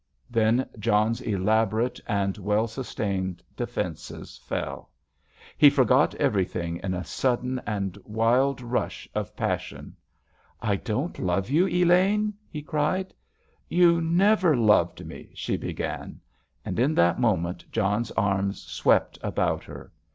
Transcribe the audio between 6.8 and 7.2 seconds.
a